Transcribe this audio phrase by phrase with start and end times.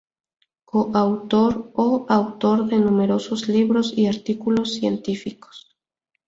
[0.69, 1.53] Coautor
[1.85, 5.77] o autor de numerosos libros y artículos científicos.